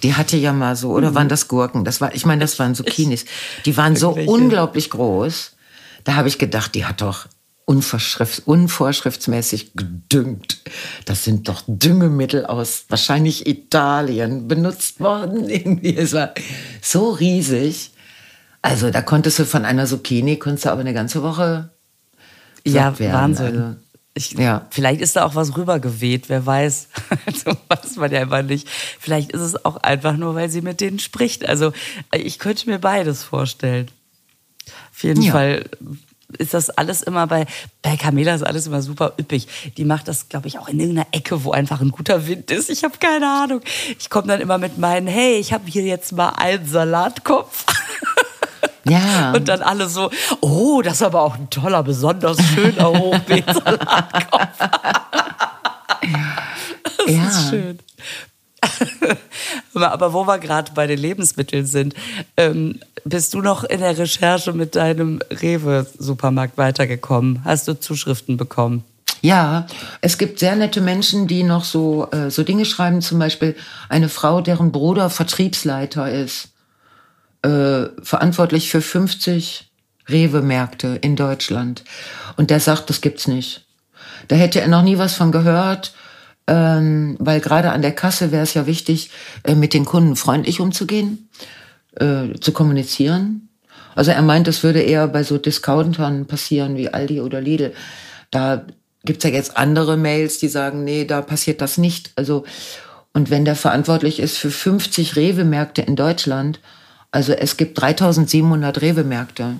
[0.03, 1.15] Die hatte ja mal so, oder mhm.
[1.15, 1.83] waren das Gurken?
[1.83, 3.25] Das war, ich meine, das waren Zucchinis.
[3.65, 5.51] Die waren so unglaublich groß.
[6.03, 7.27] Da habe ich gedacht, die hat doch
[7.65, 10.59] unvorschriftsmäßig gedüngt.
[11.05, 15.49] Das sind doch Düngemittel aus wahrscheinlich Italien benutzt worden.
[15.49, 15.95] Irgendwie.
[15.95, 16.33] Es war
[16.81, 17.91] so riesig.
[18.61, 21.69] Also da konntest du von einer Zucchini, konntest du aber eine ganze Woche
[22.65, 23.13] ja, werden.
[23.13, 23.61] Wahnsinn.
[23.61, 23.75] Also,
[24.17, 24.65] ich, ja.
[24.69, 26.87] Vielleicht ist da auch was rübergeweht, wer weiß.
[27.25, 28.69] Also weiß man ja immer nicht.
[28.69, 31.47] Vielleicht ist es auch einfach nur, weil sie mit denen spricht.
[31.47, 31.73] Also
[32.13, 33.89] ich könnte mir beides vorstellen.
[34.91, 35.31] Auf jeden ja.
[35.31, 35.65] Fall
[36.37, 37.45] ist das alles immer bei,
[37.81, 39.47] bei Camilla ist alles immer super üppig.
[39.77, 42.69] Die macht das, glaube ich, auch in irgendeiner Ecke, wo einfach ein guter Wind ist.
[42.69, 43.61] Ich habe keine Ahnung.
[43.99, 47.65] Ich komme dann immer mit meinen, hey, ich habe hier jetzt mal einen Salatkopf.
[48.87, 49.33] Ja.
[49.33, 50.11] Und dann alle so,
[50.41, 54.59] oh, das ist aber auch ein toller, besonders schöner Hochbeetsalatkopf.
[56.97, 57.27] das ja.
[57.27, 57.79] ist schön.
[59.73, 61.93] Aber wo wir gerade bei den Lebensmitteln sind,
[62.37, 67.41] ähm, bist du noch in der Recherche mit deinem Rewe-Supermarkt weitergekommen?
[67.43, 68.83] Hast du Zuschriften bekommen?
[69.21, 69.65] Ja,
[70.01, 73.55] es gibt sehr nette Menschen, die noch so, äh, so Dinge schreiben, zum Beispiel
[73.89, 76.49] eine Frau, deren Bruder Vertriebsleiter ist,
[77.41, 79.69] äh, verantwortlich für 50
[80.09, 81.83] Rewe-Märkte in Deutschland.
[82.37, 83.65] Und der sagt, das gibt's nicht.
[84.27, 85.93] Da hätte er noch nie was von gehört
[86.47, 89.09] ähm, weil gerade an der Kasse wäre es ja wichtig,
[89.43, 91.29] äh, mit den Kunden freundlich umzugehen,
[91.95, 93.49] äh, zu kommunizieren.
[93.95, 97.73] Also er meint, das würde eher bei so Discountern passieren wie Aldi oder Lidl.
[98.29, 98.65] Da
[99.05, 102.11] gibt's ja jetzt andere Mails, die sagen, nee, da passiert das nicht.
[102.15, 102.43] Also
[103.15, 106.59] und wenn der verantwortlich ist für 50 Rewe-Märkte in Deutschland,
[107.11, 109.53] also es gibt 3700 Rewe-Märkte.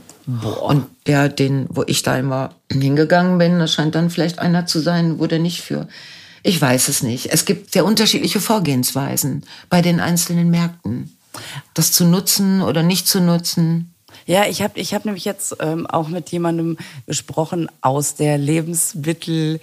[0.62, 4.80] Und der, den, wo ich da immer hingegangen bin, das scheint dann vielleicht einer zu
[4.80, 5.88] sein, wo der nicht für
[6.46, 7.34] ich weiß es nicht.
[7.34, 11.18] Es gibt sehr unterschiedliche Vorgehensweisen bei den einzelnen Märkten.
[11.74, 13.96] Das zu nutzen oder nicht zu nutzen.
[14.28, 16.78] Ja, ich habe ich hab nämlich jetzt ähm, auch mit jemandem
[17.08, 19.60] gesprochen aus der Lebensmittel-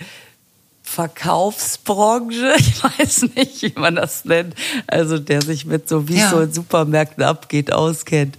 [0.82, 4.54] Verkaufsbranche, ich weiß nicht, wie man das nennt,
[4.86, 6.30] also der sich mit so wie ja.
[6.30, 8.36] so in Supermärkten abgeht, auskennt.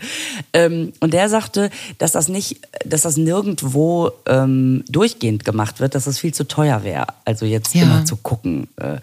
[0.52, 6.04] Ähm, und der sagte, dass das nicht, dass das nirgendwo ähm, durchgehend gemacht wird, dass
[6.04, 7.84] das viel zu teuer wäre, also jetzt ja.
[7.84, 8.68] immer zu gucken.
[8.78, 8.98] Äh,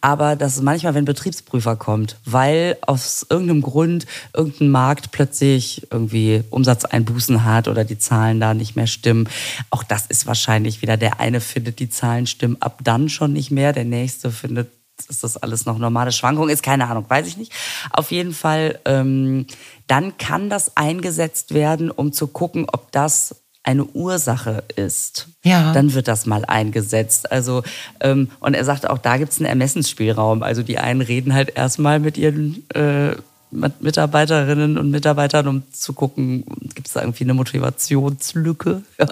[0.00, 7.44] aber dass manchmal, wenn Betriebsprüfer kommt, weil aus irgendeinem Grund irgendein Markt plötzlich irgendwie Umsatzeinbußen
[7.44, 9.28] hat oder die Zahlen da nicht mehr stimmen,
[9.70, 13.50] auch das ist wahrscheinlich wieder der eine findet die Zahlen stimmen ab dann schon nicht
[13.50, 13.72] mehr.
[13.72, 14.70] Der nächste findet,
[15.06, 16.62] dass das alles noch normale Schwankung ist.
[16.62, 17.52] Keine Ahnung, weiß ich nicht.
[17.90, 19.46] Auf jeden Fall, ähm,
[19.86, 25.72] dann kann das eingesetzt werden, um zu gucken, ob das eine Ursache ist, ja.
[25.72, 27.32] dann wird das mal eingesetzt.
[27.32, 27.64] Also
[27.98, 30.44] ähm, und er sagte auch, da gibt es einen Ermessensspielraum.
[30.44, 33.16] Also die einen reden halt erstmal mit ihren äh,
[33.50, 36.44] Mitarbeiterinnen und Mitarbeitern, um zu gucken,
[36.74, 38.82] gibt es da irgendwie eine Motivationslücke?
[38.98, 39.08] Ja.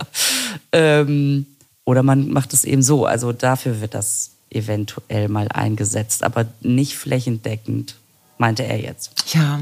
[0.72, 1.46] Ähm,
[1.84, 3.06] oder man macht es eben so.
[3.06, 7.96] Also dafür wird das eventuell mal eingesetzt, aber nicht flächendeckend,
[8.38, 9.34] meinte er jetzt.
[9.34, 9.60] Ja,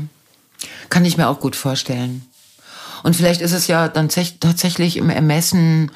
[0.88, 2.26] kann ich mir auch gut vorstellen.
[3.02, 5.90] Und vielleicht ist es ja dann tatsächlich im Ermessen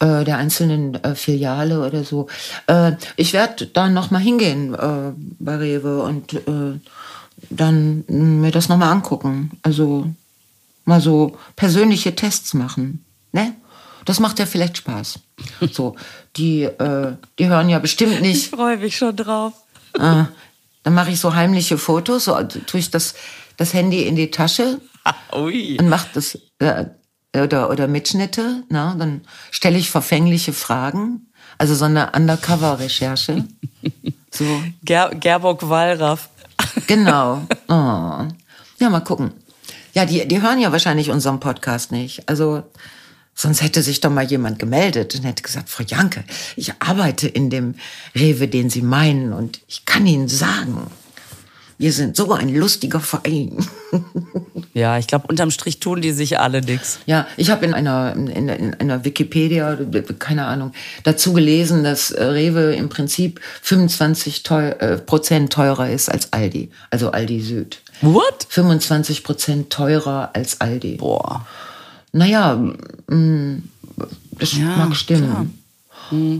[0.00, 2.26] äh, der einzelnen äh, Filiale oder so.
[2.66, 6.78] Äh, ich werde da noch mal hingehen äh, bei Rewe und äh,
[7.50, 9.52] dann mir das noch mal angucken.
[9.62, 10.06] Also
[10.84, 13.54] mal so persönliche Tests machen, ne?
[14.04, 15.18] Das macht ja vielleicht Spaß.
[15.72, 15.96] So,
[16.36, 18.44] die, äh, die hören ja bestimmt nicht.
[18.44, 19.52] Ich freue mich schon drauf.
[19.94, 20.24] Äh,
[20.82, 23.14] dann mache ich so heimliche Fotos, so tue ich das,
[23.56, 24.80] das Handy in die Tasche
[25.32, 25.78] Ui.
[25.78, 26.38] und mache das.
[26.58, 26.86] Äh,
[27.36, 28.62] oder, oder Mitschnitte.
[28.68, 31.26] Na, dann stelle ich verfängliche Fragen.
[31.58, 33.44] Also so eine Undercover-Recherche.
[34.30, 34.44] So.
[34.82, 36.28] Ger Gerburg Wallraff.
[36.88, 37.46] Genau.
[37.68, 38.26] Oh.
[38.80, 39.32] Ja, mal gucken.
[39.92, 42.28] Ja, die, die hören ja wahrscheinlich unseren Podcast nicht.
[42.28, 42.64] Also
[43.34, 46.24] sonst hätte sich doch mal jemand gemeldet und hätte gesagt, Frau Janke,
[46.56, 47.74] ich arbeite in dem
[48.14, 50.90] Rewe, den Sie meinen und ich kann Ihnen sagen,
[51.78, 53.56] wir sind so ein lustiger Verein.
[54.74, 56.98] Ja, ich glaube, unterm Strich tun die sich alle nix.
[57.06, 59.78] Ja, ich habe in einer, in, in einer Wikipedia,
[60.18, 60.72] keine Ahnung,
[61.04, 67.12] dazu gelesen, dass Rewe im Prinzip 25 teuer, äh, Prozent teurer ist als Aldi, also
[67.12, 67.82] Aldi Süd.
[68.00, 68.48] What?
[68.48, 70.96] 25 Prozent teurer als Aldi.
[70.96, 71.46] Boah.
[72.14, 72.54] Naja,
[73.08, 73.58] mh,
[74.38, 75.58] das Ja, mag stimmen.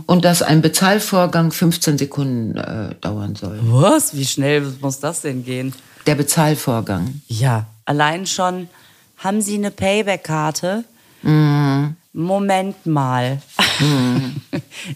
[0.07, 3.59] Und dass ein Bezahlvorgang 15 Sekunden äh, dauern soll.
[3.63, 4.15] Was?
[4.15, 5.75] Wie schnell muss das denn gehen?
[6.07, 7.21] Der Bezahlvorgang.
[7.29, 8.69] Ja, allein schon,
[9.19, 10.85] haben Sie eine Payback-Karte?
[12.13, 13.43] Moment mal.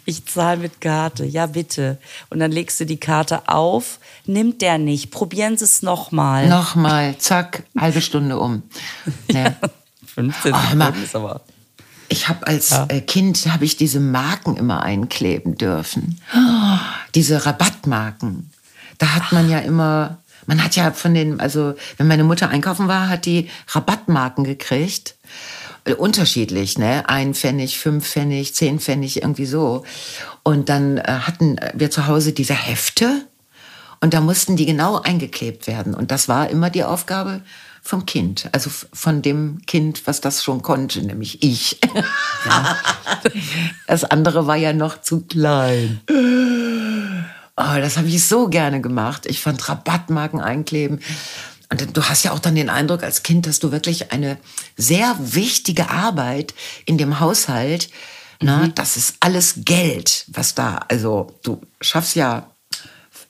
[0.05, 1.25] Ich zahle mit Karte.
[1.25, 1.99] Ja, bitte.
[2.31, 3.99] Und dann legst du die Karte auf.
[4.27, 5.11] Nimmt der nicht.
[5.11, 6.49] Probieren Sie es nochmal.
[6.49, 8.62] Nochmal, zack, halbe Stunde um.
[9.33, 9.57] Ne?
[10.19, 10.87] 15 hör mal.
[10.87, 11.41] Sekunden ist aber.
[12.09, 16.21] Ich habe als äh, Kind habe ich diese Marken immer einkleben dürfen.
[16.35, 16.79] Oh,
[17.15, 18.51] diese Rabattmarken.
[18.97, 22.89] Da hat man ja immer, man hat ja von den, also wenn meine Mutter einkaufen
[22.89, 25.17] war, hat die Rabattmarken gekriegt.
[25.85, 27.09] Äh, Unterschiedlich, ne?
[27.09, 29.85] Ein Pfennig, fünf Pfennig, zehn Pfennig, irgendwie so.
[30.43, 33.27] Und dann äh, hatten wir zu Hause diese Hefte
[34.01, 35.95] und da mussten die genau eingeklebt werden.
[35.95, 37.43] Und das war immer die Aufgabe
[37.88, 41.81] vom Kind, also von dem Kind, was das schon konnte, nämlich ich.
[43.87, 46.03] das andere war ja noch zu klein.
[47.57, 49.24] Oh, das habe ich so gerne gemacht.
[49.24, 51.01] Ich fand Rabattmarken einkleben.
[51.70, 54.37] Und du hast ja auch dann den Eindruck als Kind, dass du wirklich eine
[54.77, 56.53] sehr wichtige Arbeit
[56.85, 57.88] in dem Haushalt,
[58.38, 62.51] na, das ist alles Geld, was da, also du schaffst ja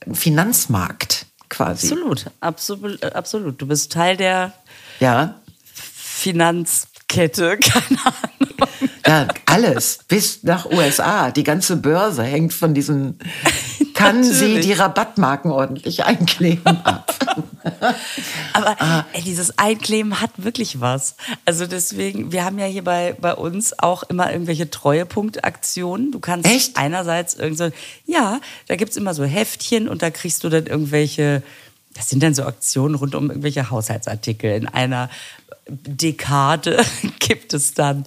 [0.05, 1.93] einen Finanzmarkt quasi.
[1.93, 3.61] Absolut, absolut, äh, absolut.
[3.61, 4.53] Du bist Teil der
[5.01, 5.41] Ja,
[7.11, 8.69] Finanzkette, keine Ahnung.
[9.07, 11.31] ja, alles bis nach USA.
[11.31, 13.19] Die ganze Börse hängt von diesen.
[13.95, 17.13] Kann sie die Rabattmarken ordentlich einkleben ab?
[18.53, 19.05] Aber Ah.
[19.13, 21.17] ey, dieses Einkleben hat wirklich was.
[21.45, 26.13] Also deswegen, wir haben ja hier bei, bei uns auch immer irgendwelche Treuepunktaktionen.
[26.13, 26.77] Du kannst Echt?
[26.77, 27.71] einerseits irgend so,
[28.07, 31.43] ja, da gibt's immer so Heftchen und da kriegst du dann irgendwelche,
[31.97, 34.53] das sind dann so Aktionen rund um irgendwelche Haushaltsartikel.
[34.55, 35.11] In einer
[35.69, 36.85] Dekade
[37.19, 38.05] gibt es dann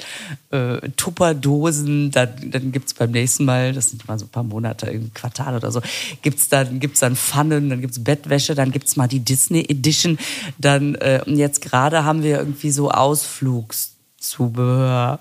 [0.49, 4.87] äh, Tupperdosen, dann, dann gibt's beim nächsten Mal, das sind immer so ein paar Monate,
[4.87, 5.81] ein Quartal oder so,
[6.21, 10.17] gibt's dann, gibt's dann Pfannen, dann gibt's Bettwäsche, dann gibt's mal die Disney Edition,
[10.57, 15.19] dann, äh, und jetzt gerade haben wir irgendwie so Ausflugszubehör.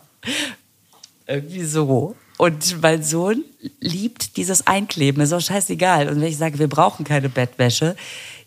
[1.27, 2.17] Irgendwie so.
[2.39, 3.45] Und mein Sohn
[3.81, 5.23] liebt dieses Einkleben.
[5.23, 6.09] Ist auch scheißegal.
[6.09, 7.97] Und wenn ich sage, wir brauchen keine Bettwäsche,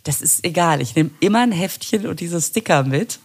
[0.03, 0.82] das ist egal.
[0.82, 3.19] Ich nehme immer ein Heftchen und diese Sticker mit,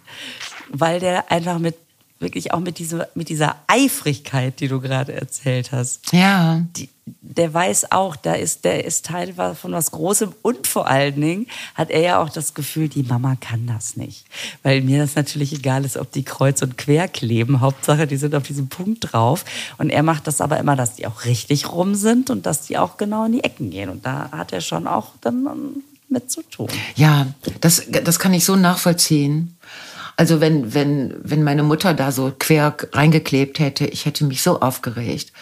[0.71, 1.75] weil der einfach mit,
[2.21, 6.63] wirklich auch mit dieser, mit dieser Eifrigkeit, die du gerade erzählt hast, Ja.
[6.77, 6.89] die,
[7.23, 11.47] der weiß auch, da ist, der ist Teil von was Großem und vor allen Dingen
[11.75, 14.27] hat er ja auch das Gefühl, die Mama kann das nicht.
[14.63, 17.61] Weil mir das natürlich egal ist, ob die kreuz und quer kleben.
[17.61, 19.45] Hauptsache, die sind auf diesem Punkt drauf.
[19.79, 22.77] Und er macht das aber immer, dass die auch richtig rum sind und dass die
[22.77, 23.89] auch genau in die Ecken gehen.
[23.89, 26.69] Und da hat er schon auch dann ähm, mit zu tun.
[26.97, 27.27] Ja,
[27.61, 29.55] das, das kann ich so nachvollziehen.
[30.19, 34.61] Also wenn, wenn, wenn meine Mutter da so quer reingeklebt hätte, ich hätte mich so
[34.61, 35.33] aufgeregt.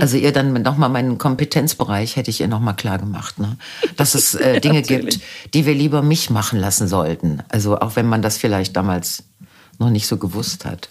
[0.00, 3.56] Also ihr dann nochmal meinen Kompetenzbereich hätte ich ihr nochmal klar gemacht, ne?
[3.96, 5.18] dass es äh, Dinge gibt,
[5.52, 7.42] die wir lieber mich machen lassen sollten.
[7.48, 9.24] Also auch wenn man das vielleicht damals
[9.80, 10.88] noch nicht so gewusst hat.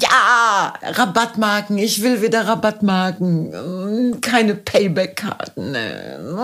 [0.00, 5.72] Ja, Rabattmarken, ich will wieder Rabattmarken, keine Payback-Karten.
[5.72, 6.18] ne.
[6.32, 6.38] Oh.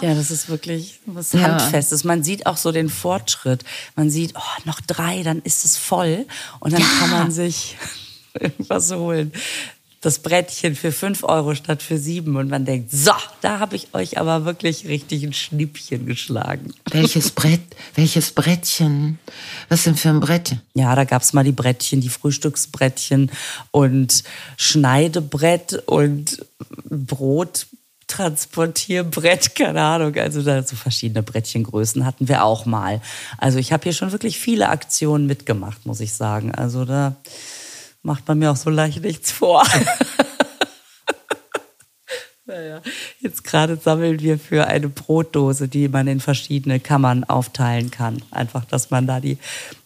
[0.00, 1.40] Ja, das ist wirklich was Ja.
[1.42, 2.04] Handfestes.
[2.04, 3.64] Man sieht auch so den Fortschritt.
[3.96, 6.26] Man sieht, oh, noch drei, dann ist es voll.
[6.60, 7.76] Und dann kann man sich
[8.38, 9.32] irgendwas holen.
[10.00, 12.36] Das Brettchen für fünf Euro statt für sieben.
[12.36, 16.72] Und man denkt, so, da habe ich euch aber wirklich richtig ein Schnippchen geschlagen.
[16.90, 17.62] Welches Brett,
[17.96, 19.18] welches Brettchen?
[19.68, 20.54] Was denn für ein Brett?
[20.74, 23.32] Ja, da gab's mal die Brettchen, die Frühstücksbrettchen
[23.72, 24.22] und
[24.56, 26.46] Schneidebrett und
[26.88, 30.14] Brottransportierbrett, keine Ahnung.
[30.14, 33.00] Also da so verschiedene Brettchengrößen hatten wir auch mal.
[33.36, 36.54] Also ich habe hier schon wirklich viele Aktionen mitgemacht, muss ich sagen.
[36.54, 37.16] Also da
[38.02, 39.64] macht man mir auch so leicht nichts vor.
[42.48, 42.80] Naja,
[43.20, 48.22] jetzt gerade sammeln wir für eine Brotdose, die man in verschiedene Kammern aufteilen kann.
[48.30, 49.36] Einfach, dass man da die,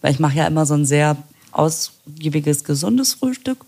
[0.01, 1.17] weil ich mache ja immer so ein sehr
[1.51, 3.65] ausgiebiges, gesundes Frühstück.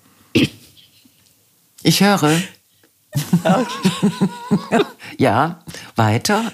[1.82, 2.40] Ich höre.
[5.18, 5.58] ja,
[5.96, 6.52] weiter.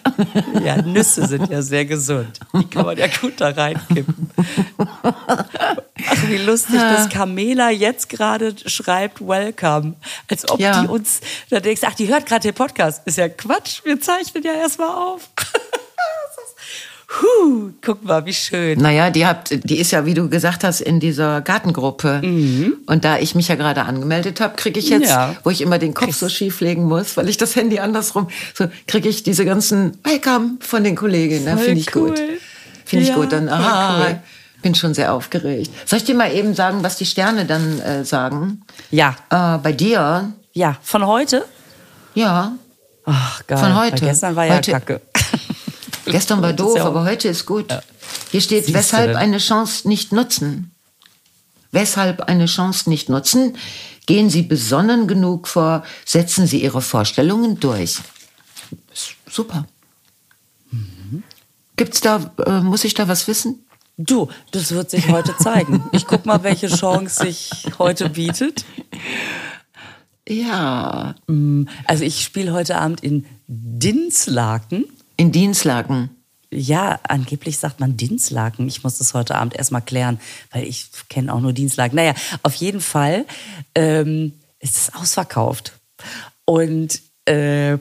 [0.64, 2.40] Ja, Nüsse sind ja sehr gesund.
[2.55, 4.31] Die kann man ja gut da reinkippen.
[6.31, 9.95] Wie lustig, dass Camela jetzt gerade schreibt Welcome.
[10.29, 10.83] Als ob Ja.
[10.83, 13.03] die uns, da denkst du, ach, die hört gerade den Podcast.
[13.07, 15.29] Ist ja Quatsch, wir zeichnen ja erstmal auf.
[17.21, 18.79] Huh, guck mal, wie schön.
[18.79, 22.23] Naja, die, habt, die ist ja, wie du gesagt hast, in dieser Gartengruppe.
[22.87, 25.35] Und da ich mich ja gerade angemeldet habe, kriege ich jetzt, Ja.
[25.43, 28.69] wo ich immer den Kopf so schief legen muss, weil ich das Handy andersrum, so
[28.87, 31.57] kriege ich diese ganzen Welcome von den Kolleginnen.
[31.59, 32.09] Voll Finde ich cool.
[32.11, 32.21] gut.
[32.85, 33.33] Finde ich Ja, gut.
[33.33, 34.19] Dann, aha, cool.
[34.62, 35.70] Bin schon sehr aufgeregt.
[35.87, 38.62] Soll ich dir mal eben sagen, was die Sterne dann äh, sagen?
[38.90, 41.44] Ja, Äh, bei dir, ja, von heute?
[42.14, 42.53] ja,
[43.07, 43.59] Ach, geil.
[43.59, 44.03] Von heute.
[44.03, 45.01] Weil gestern war ja Heute- Kacke.
[46.07, 47.66] Gestern war doof, ja aber heute ist gut.
[48.31, 50.73] Hier steht, Siehste weshalb eine Chance nicht nutzen.
[51.73, 53.57] Weshalb eine Chance nicht nutzen?
[54.07, 57.99] Gehen Sie besonnen genug vor, setzen Sie Ihre Vorstellungen durch.
[59.31, 59.66] Super.
[61.77, 63.64] Gibt's da, äh, muss ich da was wissen?
[64.02, 65.84] Du, das wird sich heute zeigen.
[65.92, 68.64] Ich guck mal, welche Chance sich heute bietet.
[70.26, 71.14] Ja.
[71.84, 74.86] Also ich spiele heute Abend in Dinslaken.
[75.18, 76.08] In Dienstlagen.
[76.50, 78.66] Ja, angeblich sagt man Dinslaken.
[78.68, 80.18] Ich muss das heute Abend erstmal klären,
[80.50, 81.96] weil ich kenne auch nur Dienstlaken.
[81.96, 83.26] Naja, auf jeden Fall
[83.74, 85.74] ähm, ist es ausverkauft.
[86.46, 87.76] Und äh,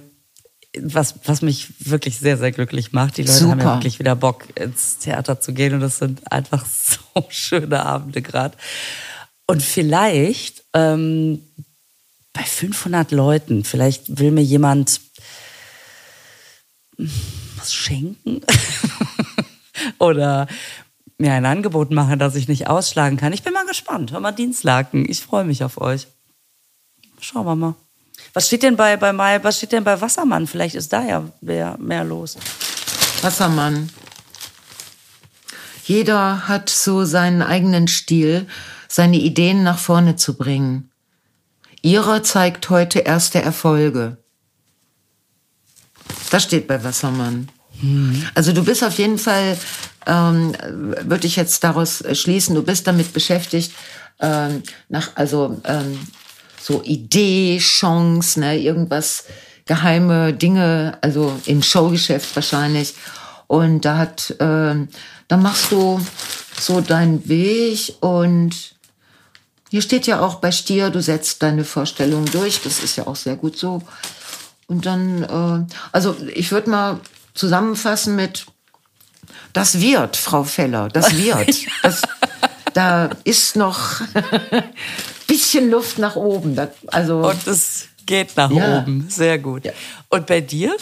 [0.78, 3.76] was, was mich wirklich sehr, sehr glücklich macht, die Leute haben ja Super.
[3.76, 5.74] wirklich wieder Bock, ins Theater zu gehen.
[5.74, 8.58] Und das sind einfach so schöne Abende gerade.
[9.48, 11.42] Und vielleicht ähm,
[12.34, 15.02] bei 500 Leuten, vielleicht will mir jemand
[16.98, 18.42] was schenken
[19.98, 20.48] oder
[21.18, 23.34] mir ein Angebot machen, das ich nicht ausschlagen kann.
[23.34, 24.12] Ich bin mal gespannt.
[24.12, 25.10] Hör mal, Dienstlaken.
[25.10, 26.08] Ich freue mich auf euch.
[27.20, 27.76] Schauen wir mal.
[28.34, 30.48] Was steht denn bei, bei Mai, was steht denn bei Wassermann?
[30.48, 32.38] Vielleicht ist da ja mehr, mehr los.
[33.22, 33.90] Wassermann.
[35.84, 38.48] Jeder hat so seinen eigenen Stil,
[38.88, 40.92] seine Ideen nach vorne zu bringen.
[41.82, 44.18] Ihrer zeigt heute erste Erfolge.
[46.30, 47.50] Das steht bei Wassermann.
[48.36, 49.58] Also du bist auf jeden Fall,
[50.06, 50.54] ähm,
[51.02, 53.72] würde ich jetzt daraus schließen, du bist damit beschäftigt,
[54.20, 55.98] ähm, nach, also ähm,
[56.62, 59.26] so Idee, Chance, ne, irgendwas,
[59.66, 62.96] geheime Dinge, also im Showgeschäft wahrscheinlich.
[63.48, 64.90] Und da hat, ähm,
[65.28, 66.00] da machst du
[66.60, 68.76] so deinen Weg und
[69.70, 72.62] hier steht ja auch bei Stier, du setzt deine Vorstellung durch.
[72.64, 73.82] Das ist ja auch sehr gut so.
[74.68, 77.00] Und dann, äh, also ich würde mal
[77.36, 78.48] zusammenfassen mit,
[79.54, 81.56] das wird, Frau Feller, das wird.
[81.84, 82.02] Das,
[82.74, 84.02] da ist noch
[85.30, 86.56] bisschen Luft nach oben.
[86.56, 88.80] Das, also Und es geht nach Ja.
[88.82, 89.06] oben.
[89.10, 89.64] Sehr gut.
[89.66, 89.72] Ja.
[90.10, 90.76] Und bei dir?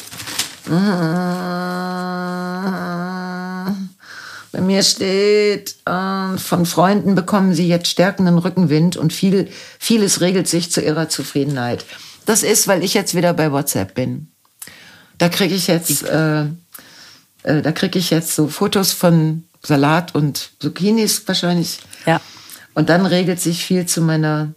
[4.51, 10.47] Bei mir steht, äh, von Freunden bekommen sie jetzt stärkenden Rückenwind und viel, vieles regelt
[10.47, 11.85] sich zu ihrer Zufriedenheit.
[12.25, 14.31] Das ist, weil ich jetzt wieder bei WhatsApp bin.
[15.17, 16.41] Da kriege ich jetzt, äh,
[17.43, 21.79] äh, da kriege ich jetzt so Fotos von Salat und Zucchinis wahrscheinlich.
[22.05, 22.19] Ja.
[22.77, 24.53] Und dann regelt sich viel zu meiner.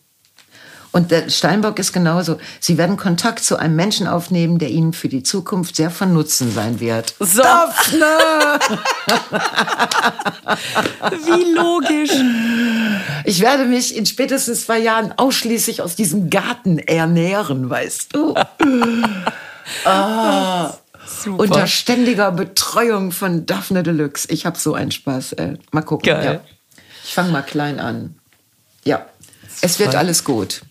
[0.93, 2.37] Und der Steinbock ist genauso.
[2.61, 6.53] Sie werden Kontakt zu einem Menschen aufnehmen, der Ihnen für die Zukunft sehr von Nutzen
[6.53, 7.15] sein wird.
[7.19, 7.43] So.
[11.13, 12.11] Wie logisch.
[13.25, 18.35] Ich werde mich in spätestens zwei Jahren ausschließlich aus diesem Garten ernähren, weißt du?
[19.87, 20.75] ah,
[21.07, 21.43] Super.
[21.43, 24.29] unter ständiger Betreuung von Daphne Deluxe.
[24.31, 25.33] Ich habe so einen Spaß.
[25.33, 25.57] Ey.
[25.71, 26.05] Mal gucken.
[26.07, 26.43] Geil.
[26.45, 26.60] Ja.
[27.11, 28.15] Ich fange mal klein an.
[28.85, 29.05] Ja,
[29.63, 30.63] es wird alles gut.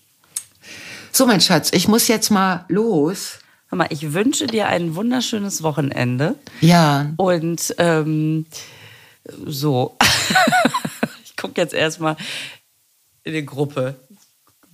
[1.12, 3.40] So, mein Schatz, ich muss jetzt mal los.
[3.68, 6.36] Hör mal, ich wünsche dir ein wunderschönes Wochenende.
[6.62, 8.46] Ja, Und ähm,
[9.26, 9.98] so,
[11.26, 12.16] ich gucke jetzt erstmal
[13.26, 13.96] in die Gruppe,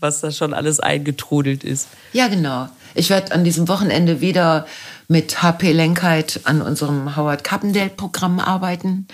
[0.06, 1.88] was da schon alles eingetrudelt ist.
[2.14, 2.70] Ja, genau.
[2.94, 4.66] Ich werde an diesem Wochenende wieder
[5.08, 9.08] mit HP Lenkheit an unserem Howard Carpendale-Programm arbeiten.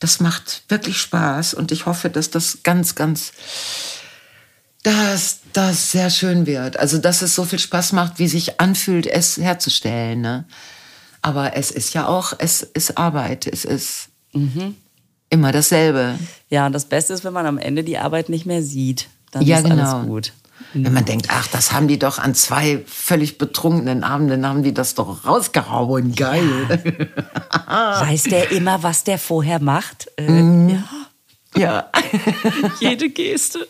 [0.00, 3.32] Das macht wirklich Spaß und ich hoffe, dass das ganz, ganz,
[4.82, 6.78] dass das sehr schön wird.
[6.78, 10.20] Also, dass es so viel Spaß macht, wie sich anfühlt, es herzustellen.
[10.20, 10.44] Ne?
[11.22, 13.46] Aber es ist ja auch, es ist Arbeit.
[13.46, 14.08] Es ist
[15.30, 16.18] immer dasselbe.
[16.48, 19.08] Ja, und das Beste ist, wenn man am Ende die Arbeit nicht mehr sieht.
[19.32, 19.96] Dann Ja, ist genau.
[19.96, 20.32] alles gut.
[20.74, 24.74] Wenn man denkt, ach, das haben die doch an zwei völlig betrunkenen Abenden, haben die
[24.74, 26.14] das doch rausgehauen.
[26.14, 26.44] Geil.
[27.66, 30.08] Weiß der immer, was der vorher macht?
[30.16, 30.68] Äh, Mhm.
[30.70, 30.84] Ja.
[31.56, 31.90] Ja.
[32.80, 33.66] Jede Geste.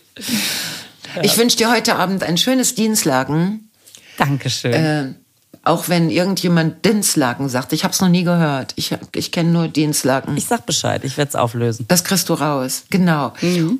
[1.22, 3.70] Ich wünsche dir heute Abend ein schönes Dienstlagen.
[4.18, 4.72] Dankeschön.
[4.72, 5.14] Äh,
[5.62, 7.72] auch wenn irgendjemand Dinslagen sagt.
[7.72, 8.72] Ich habe es noch nie gehört.
[8.76, 10.36] Ich, ich kenne nur Dienstlagen.
[10.36, 11.84] ich sag Bescheid, ich werde es auflösen.
[11.88, 12.84] Das kriegst du raus.
[12.90, 13.32] Genau.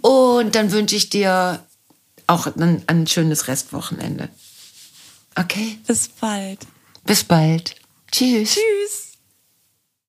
[0.02, 1.58] Und dann wünsche ich dir
[2.28, 4.28] auch ein, ein schönes Restwochenende.
[5.34, 5.78] Okay?
[5.86, 6.60] Bis bald.
[7.04, 7.74] Bis bald.
[8.10, 8.54] Tschüss.
[8.54, 9.07] Tschüss.